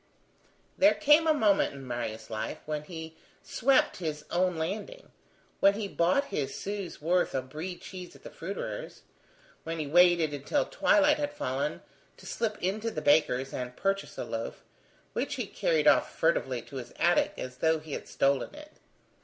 [0.79, 5.11] There came a moment in Marius' life, when he swept his own landing,
[5.59, 9.03] when he bought his sou's worth of Brie cheese at the fruiterer's,
[9.63, 11.83] when he waited until twilight had fallen
[12.17, 14.63] to slip into the baker's and purchase a loaf,
[15.13, 18.71] which he carried off furtively to his attic as though he had stolen it.